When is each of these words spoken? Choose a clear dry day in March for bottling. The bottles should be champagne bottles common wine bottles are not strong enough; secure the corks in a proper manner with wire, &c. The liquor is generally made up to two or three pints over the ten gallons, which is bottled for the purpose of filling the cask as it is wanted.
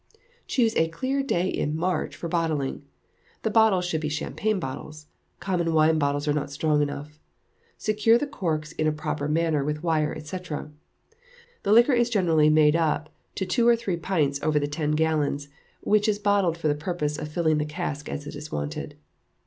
Choose 0.47 0.75
a 0.77 0.87
clear 0.87 1.21
dry 1.21 1.43
day 1.43 1.47
in 1.49 1.75
March 1.77 2.15
for 2.15 2.27
bottling. 2.27 2.81
The 3.43 3.51
bottles 3.51 3.85
should 3.85 4.01
be 4.01 4.09
champagne 4.09 4.59
bottles 4.59 5.05
common 5.39 5.75
wine 5.75 5.99
bottles 5.99 6.27
are 6.27 6.33
not 6.33 6.49
strong 6.49 6.81
enough; 6.81 7.19
secure 7.77 8.17
the 8.17 8.25
corks 8.25 8.71
in 8.71 8.87
a 8.87 8.91
proper 8.91 9.27
manner 9.27 9.63
with 9.63 9.83
wire, 9.83 10.19
&c. 10.19 10.37
The 10.41 11.71
liquor 11.71 11.93
is 11.93 12.09
generally 12.09 12.49
made 12.49 12.75
up 12.75 13.09
to 13.35 13.45
two 13.45 13.67
or 13.67 13.75
three 13.75 13.95
pints 13.95 14.41
over 14.41 14.57
the 14.57 14.65
ten 14.67 14.93
gallons, 14.93 15.49
which 15.81 16.07
is 16.07 16.17
bottled 16.17 16.57
for 16.57 16.67
the 16.67 16.73
purpose 16.73 17.19
of 17.19 17.27
filling 17.27 17.59
the 17.59 17.65
cask 17.65 18.09
as 18.09 18.25
it 18.25 18.35
is 18.35 18.51
wanted. 18.51 18.97